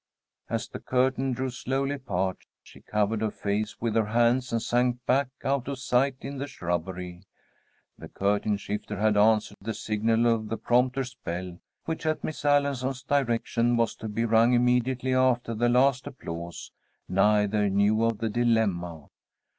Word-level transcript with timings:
As 0.49 0.67
the 0.67 0.79
curtain 0.79 1.31
drew 1.31 1.51
slowly 1.51 1.91
apart, 1.93 2.47
she 2.63 2.81
covered 2.81 3.21
her 3.21 3.29
face 3.29 3.79
with 3.79 3.93
her 3.93 4.07
hands 4.07 4.51
and 4.51 4.59
sank 4.59 4.97
back 5.05 5.27
out 5.43 5.67
of 5.67 5.77
sight 5.77 6.15
in 6.21 6.39
the 6.39 6.47
shrubbery. 6.47 7.21
The 7.99 8.09
curtain 8.09 8.57
shifter 8.57 8.97
had 8.97 9.15
answered 9.15 9.57
the 9.61 9.75
signal 9.75 10.25
of 10.25 10.49
the 10.49 10.57
prompter's 10.57 11.13
bell, 11.13 11.59
which 11.85 12.07
at 12.07 12.23
Miss 12.23 12.43
Allison's 12.43 13.03
direction 13.03 13.77
was 13.77 13.93
to 13.97 14.09
be 14.09 14.25
rung 14.25 14.53
immediately 14.53 15.13
after 15.13 15.53
the 15.53 15.69
last 15.69 16.07
applause. 16.07 16.71
Neither 17.07 17.69
knew 17.69 18.03
of 18.03 18.17
the 18.17 18.29
dilemma. 18.31 19.05